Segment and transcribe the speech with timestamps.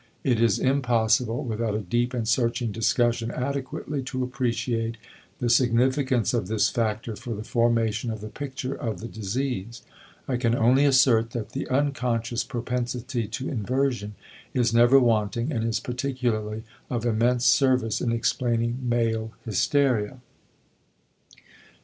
[0.23, 4.97] It is impossible, without a deep and searching discussion, adequately to appreciate
[5.37, 9.83] the significance of this factor for the formation of the picture of the disease;
[10.27, 14.15] I can only assert that the unconscious propensity to inversion
[14.55, 20.19] is never wanting and is particularly of immense service in explaining male hysteria.